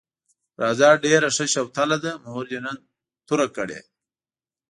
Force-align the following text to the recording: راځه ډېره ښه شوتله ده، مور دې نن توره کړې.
راځه 0.61 0.89
ډېره 1.05 1.27
ښه 1.35 1.45
شوتله 1.53 1.97
ده، 2.03 2.11
مور 2.25 2.45
دې 2.49 2.59
نن 2.65 2.77
توره 3.27 3.47
کړې. 3.55 3.79